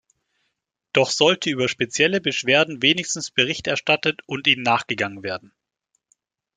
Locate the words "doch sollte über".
0.93-1.67